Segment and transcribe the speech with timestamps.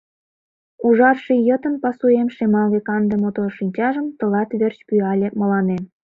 [0.85, 5.83] Ужар ший йытын пасуэм Шемалге-канде мотор шинчажым Тылат верч пӱяле мыланем.